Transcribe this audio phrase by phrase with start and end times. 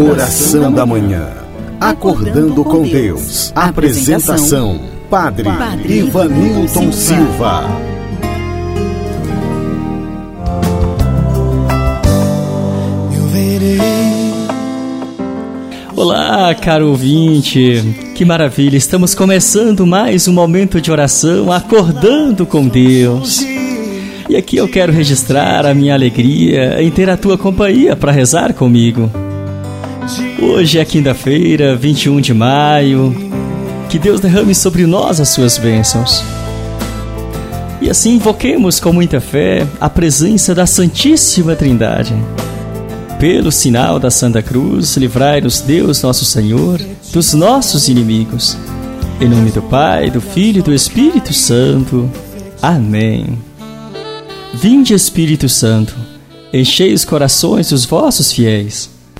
[0.00, 1.28] Oração da Manhã.
[1.78, 3.52] Acordando com Deus.
[3.54, 4.80] Apresentação:
[5.10, 5.46] Padre,
[5.84, 7.64] Ivanilton Silva.
[13.14, 13.78] Eu verei.
[15.94, 18.12] Olá, caro ouvinte.
[18.14, 23.42] Que maravilha, estamos começando mais um momento de oração, acordando com Deus.
[24.30, 28.54] E aqui eu quero registrar a minha alegria em ter a tua companhia para rezar
[28.54, 29.10] comigo.
[30.40, 33.14] Hoje é quinta-feira, 21 de maio.
[33.88, 36.22] Que Deus derrame sobre nós as suas bênçãos.
[37.80, 42.14] E assim invoquemos com muita fé a presença da Santíssima Trindade.
[43.18, 46.80] Pelo sinal da Santa Cruz, livrai-nos Deus nosso Senhor
[47.12, 48.56] dos nossos inimigos.
[49.20, 52.10] Em nome do Pai, do Filho e do Espírito Santo.
[52.62, 53.38] Amém.
[54.54, 55.94] Vinde, Espírito Santo,
[56.52, 58.99] enchei os corações dos vossos fiéis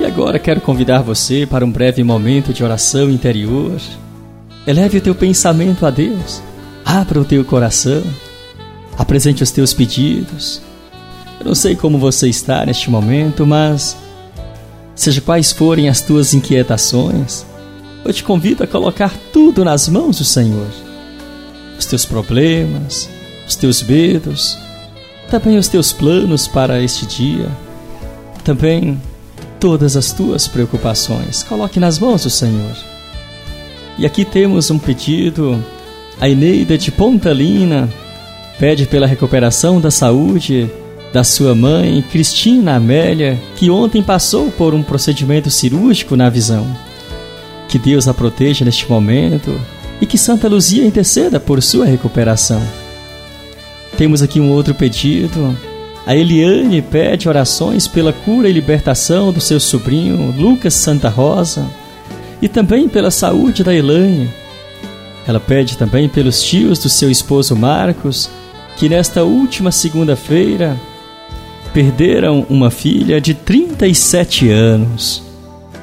[0.00, 3.80] E agora quero convidar você para um breve momento de oração interior.
[4.66, 6.42] Eleve o teu pensamento a Deus.
[6.84, 8.02] Abra o teu coração.
[8.96, 10.62] Apresente os teus pedidos.
[11.40, 13.96] Eu não sei como você está neste momento, mas
[14.98, 17.46] seja quais forem as tuas inquietações,
[18.04, 20.66] eu te convido a colocar tudo nas mãos do Senhor.
[21.78, 23.08] Os teus problemas,
[23.46, 24.58] os teus medos,
[25.30, 27.48] também os teus planos para este dia,
[28.42, 29.00] também
[29.58, 31.42] todas as tuas preocupações.
[31.42, 32.76] Coloque nas mãos do Senhor.
[33.98, 35.62] E aqui temos um pedido.
[36.20, 37.88] A Eneida de Pontalina
[38.58, 40.68] pede pela recuperação da saúde
[41.12, 46.66] da sua mãe, Cristina Amélia, que ontem passou por um procedimento cirúrgico na visão.
[47.68, 49.58] Que Deus a proteja neste momento
[50.00, 52.62] e que Santa Luzia interceda por sua recuperação.
[53.96, 55.56] Temos aqui um outro pedido
[56.08, 61.66] a Eliane pede orações pela cura e libertação do seu sobrinho Lucas Santa Rosa
[62.40, 64.30] e também pela saúde da Elaine.
[65.26, 68.30] Ela pede também pelos tios do seu esposo Marcos,
[68.78, 70.80] que nesta última segunda-feira
[71.74, 75.22] perderam uma filha de 37 anos.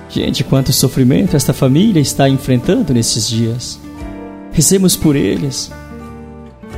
[0.10, 3.80] Gente, quanto sofrimento esta família está enfrentando nesses dias.
[4.52, 5.72] Rezemos por eles,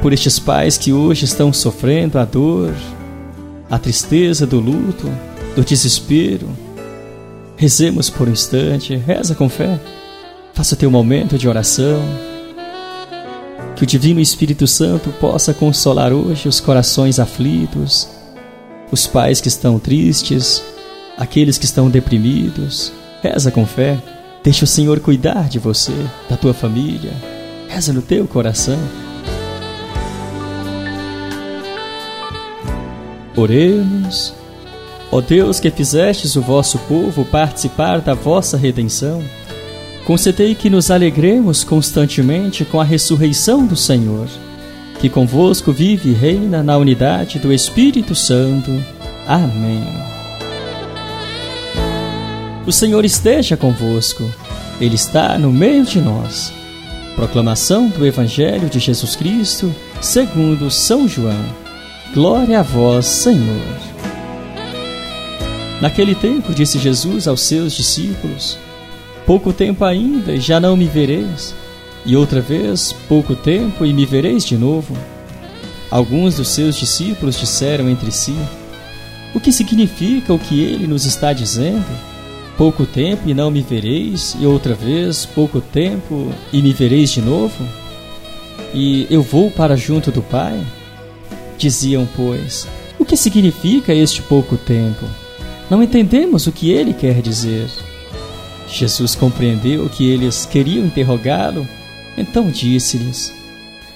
[0.01, 2.73] por estes pais que hoje estão sofrendo a dor,
[3.69, 5.07] a tristeza do luto,
[5.55, 6.47] do desespero.
[7.55, 9.79] Rezemos por um instante, reza com fé.
[10.53, 12.01] Faça teu momento de oração.
[13.75, 18.09] Que o Divino Espírito Santo possa consolar hoje os corações aflitos,
[18.91, 20.63] os pais que estão tristes,
[21.17, 22.91] aqueles que estão deprimidos.
[23.21, 23.97] Reza com fé.
[24.43, 25.93] Deixa o Senhor cuidar de você,
[26.29, 27.11] da tua família.
[27.67, 28.79] Reza no teu coração.
[33.37, 34.33] Oremos.
[35.11, 39.23] Ó Deus que fizestes o vosso povo participar da vossa redenção,
[40.05, 44.27] concedei que nos alegremos constantemente com a ressurreição do Senhor,
[44.99, 48.71] que convosco vive e reina na unidade do Espírito Santo.
[49.27, 49.85] Amém.
[52.65, 54.29] O Senhor esteja convosco,
[54.81, 56.51] Ele está no meio de nós.
[57.15, 61.66] Proclamação do Evangelho de Jesus Cristo, segundo São João.
[62.13, 63.77] Glória a vós, Senhor.
[65.81, 68.57] Naquele tempo disse Jesus aos seus discípulos:
[69.25, 71.53] Pouco tempo ainda e já não me vereis,
[72.05, 74.97] e outra vez pouco tempo e me vereis de novo.
[75.91, 78.35] Alguns dos seus discípulos disseram entre si:
[79.35, 81.85] O que significa o que ele nos está dizendo?
[82.57, 87.21] Pouco tempo e não me vereis, e outra vez pouco tempo e me vereis de
[87.21, 87.63] novo?
[88.73, 90.59] E eu vou para junto do Pai?
[91.57, 92.67] Diziam, pois,
[92.99, 95.05] o que significa este pouco tempo?
[95.69, 97.67] Não entendemos o que ele quer dizer.
[98.67, 101.67] Jesus compreendeu que eles queriam interrogá-lo,
[102.17, 103.33] então disse-lhes: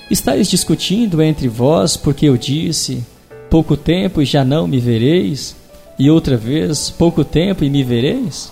[0.10, 3.04] Estais discutindo entre vós porque eu disse:
[3.50, 5.56] Pouco tempo e já não me vereis,
[6.00, 8.52] e outra vez, pouco tempo e me vereis?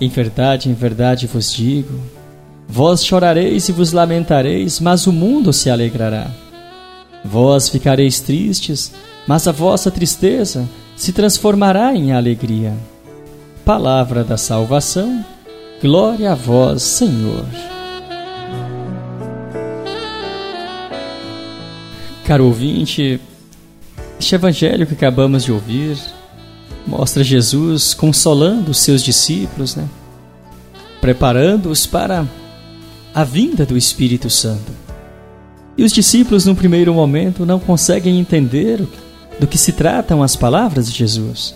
[0.00, 1.98] Em verdade, em verdade vos digo:
[2.68, 6.30] Vós chorareis e vos lamentareis, mas o mundo se alegrará.
[7.30, 8.90] Vós ficareis tristes,
[9.26, 10.66] mas a vossa tristeza
[10.96, 12.74] se transformará em alegria.
[13.64, 15.22] palavra da salvação.
[15.82, 17.44] Glória a vós, Senhor.
[22.24, 23.20] Caro ouvinte,
[24.18, 25.98] este evangelho que acabamos de ouvir
[26.86, 29.86] mostra Jesus consolando os seus discípulos, né?
[31.02, 32.26] preparando-os para
[33.14, 34.87] a vinda do Espírito Santo.
[35.78, 38.84] E os discípulos, no primeiro momento, não conseguem entender
[39.38, 41.54] do que se tratam as palavras de Jesus.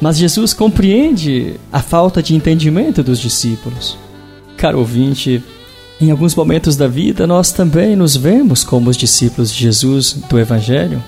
[0.00, 3.98] Mas Jesus compreende a falta de entendimento dos discípulos.
[4.56, 5.42] Caro ouvinte,
[6.00, 10.38] em alguns momentos da vida nós também nos vemos como os discípulos de Jesus do
[10.38, 11.02] Evangelho,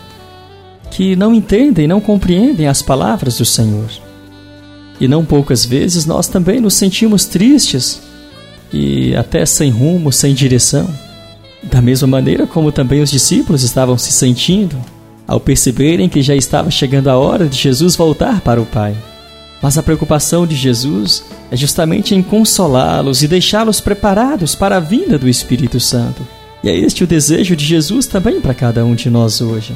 [0.90, 3.88] que não entendem, não compreendem as palavras do Senhor.
[5.00, 8.02] E não poucas vezes nós também nos sentimos tristes
[8.72, 11.05] e até sem rumo, sem direção.
[11.70, 14.76] Da mesma maneira como também os discípulos estavam se sentindo
[15.26, 18.96] ao perceberem que já estava chegando a hora de Jesus voltar para o Pai.
[19.60, 25.18] Mas a preocupação de Jesus é justamente em consolá-los e deixá-los preparados para a vinda
[25.18, 26.26] do Espírito Santo.
[26.62, 29.74] E é este o desejo de Jesus também para cada um de nós hoje.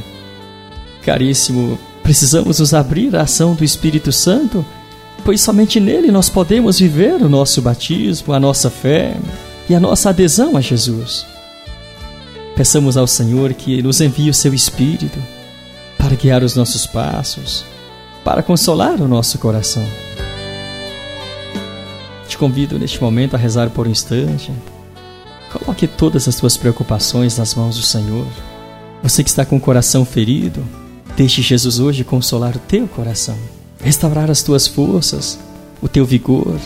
[1.03, 4.65] Caríssimo, precisamos nos abrir à ação do Espírito Santo,
[5.25, 9.17] pois somente nele nós podemos viver o nosso batismo, a nossa fé
[9.69, 11.27] e a nossa adesão a Jesus.
[12.61, 15.19] Peçamos ao Senhor que nos envie o seu Espírito
[15.97, 17.65] para guiar os nossos passos,
[18.23, 19.83] para consolar o nosso coração.
[22.29, 24.53] Te convido neste momento a rezar por um instante.
[25.51, 28.27] Coloque todas as tuas preocupações nas mãos do Senhor.
[29.03, 30.63] Você que está com o coração ferido,
[31.17, 33.39] deixe Jesus hoje consolar o teu coração,
[33.83, 35.39] restaurar as tuas forças,
[35.81, 36.61] o teu vigor,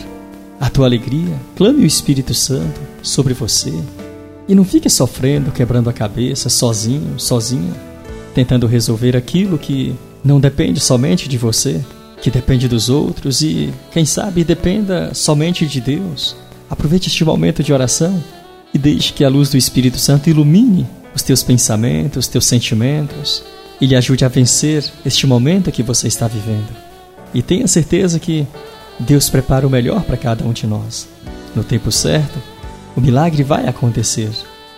[0.59, 1.39] a tua alegria.
[1.55, 3.73] Clame o Espírito Santo sobre você
[4.47, 7.73] e não fique sofrendo, quebrando a cabeça, sozinho, sozinha,
[8.33, 11.83] tentando resolver aquilo que não depende somente de você,
[12.21, 16.35] que depende dos outros e, quem sabe, dependa somente de Deus.
[16.69, 18.23] Aproveite este momento de oração
[18.73, 23.43] e deixe que a luz do Espírito Santo ilumine os teus pensamentos, os teus sentimentos
[23.79, 26.75] e lhe ajude a vencer este momento que você está vivendo.
[27.33, 28.47] E tenha certeza que
[28.99, 31.07] Deus prepara o melhor para cada um de nós.
[31.55, 32.39] No tempo certo,
[32.95, 34.29] o milagre vai acontecer.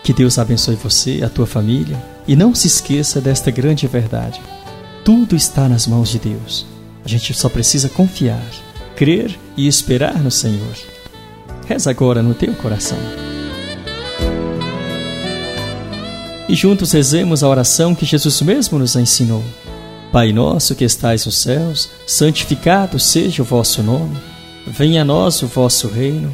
[0.04, 4.42] Que Deus abençoe você, a tua família, e não se esqueça desta grande verdade.
[5.04, 6.66] Tudo está nas mãos de Deus.
[7.06, 8.44] A gente só precisa confiar,
[8.96, 10.76] crer e esperar no Senhor.
[11.68, 12.98] Reza agora no teu coração.
[16.50, 19.44] E juntos rezemos a oração que Jesus mesmo nos ensinou.
[20.12, 24.16] Pai nosso que estais nos céus, santificado seja o vosso nome.
[24.66, 26.34] Venha a nós o vosso reino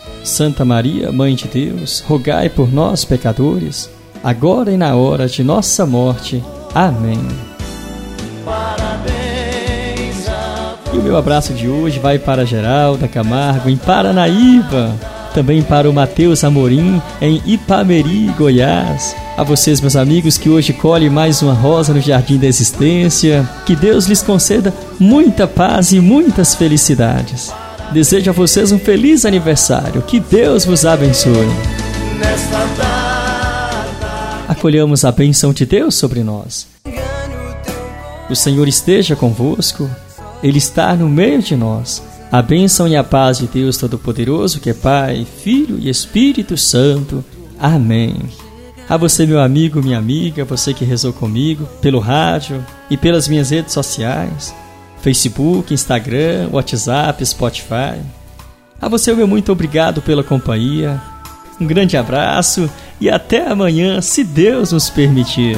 [0.23, 3.89] Santa Maria, Mãe de Deus, rogai por nós, pecadores,
[4.23, 6.43] agora e na hora de nossa morte.
[6.73, 7.19] Amém.
[10.93, 14.93] E o meu abraço de hoje vai para Geralda Camargo, em Paranaíba.
[15.33, 19.15] Também para o Matheus Amorim, em Ipameri, Goiás.
[19.37, 23.49] A vocês, meus amigos, que hoje colhem mais uma rosa no Jardim da Existência.
[23.65, 27.53] Que Deus lhes conceda muita paz e muitas felicidades.
[27.93, 30.01] Desejo a vocês um feliz aniversário.
[30.01, 31.47] Que Deus vos abençoe.
[34.47, 36.67] Acolhamos a bênção de Deus sobre nós.
[38.29, 39.89] O Senhor esteja convosco,
[40.41, 42.01] Ele está no meio de nós.
[42.31, 47.23] A bênção e a paz de Deus Todo-Poderoso, que é Pai, Filho e Espírito Santo.
[47.59, 48.15] Amém.
[48.87, 53.49] A você, meu amigo, minha amiga, você que rezou comigo, pelo rádio e pelas minhas
[53.49, 54.55] redes sociais.
[55.01, 57.99] Facebook, Instagram, WhatsApp, Spotify.
[58.79, 61.01] A você, meu muito obrigado pela companhia.
[61.59, 65.57] Um grande abraço e até amanhã, se Deus nos permitir.